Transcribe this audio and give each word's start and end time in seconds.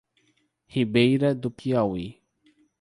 Ribeira 0.65 1.35
do 1.35 1.51
Piauí 1.51 2.19